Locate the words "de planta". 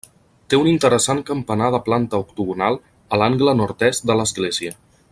1.77-2.21